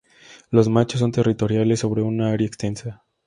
[0.49, 3.03] Los machos son territoriales sobre un área extensa.